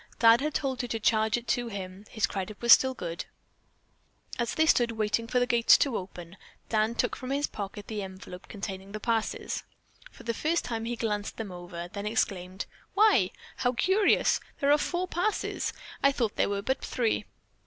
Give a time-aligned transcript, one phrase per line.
[0.17, 2.05] Dad had told her to charge it to him.
[2.09, 3.25] His credit was still good.
[4.39, 6.37] As they stood waiting for the gates to open,
[6.69, 9.61] Dan took from his pocket the envelope containing the passes.
[10.09, 14.39] For the first time he glanced them over, then exclaimed: "Why, how curious!
[14.59, 15.71] There are four passes!
[16.01, 17.25] I thought there were but three.